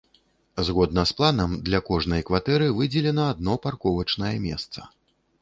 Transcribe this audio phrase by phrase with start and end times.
[0.67, 4.89] Згодна з планам, для кожнай кватэры выдзелена адно парковачнае месца.